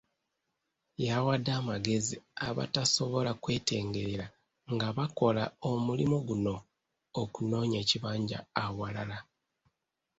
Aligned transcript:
Yawadde 1.05 1.51
amagezi 1.59 2.15
abatasobola 2.47 3.31
kwetengerera 3.43 4.25
nga 4.73 4.87
bakola 4.97 5.43
omulimu 5.71 6.17
guno 6.27 6.55
okunoonya 7.21 7.77
ekibanja 7.83 8.39
awalala. 8.63 9.17